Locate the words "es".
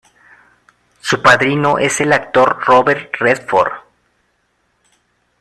1.77-2.01